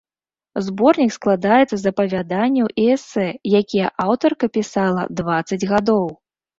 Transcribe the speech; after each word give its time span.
Зборнік 0.69 1.11
складаецца 1.17 1.75
з 1.83 1.91
апавяданняў 1.93 2.71
і 2.81 2.89
эсэ, 2.97 3.29
якія 3.63 3.95
аўтарка 4.09 4.45
пісала 4.61 5.01
дваццаць 5.17 5.65
гадоў. 5.75 6.05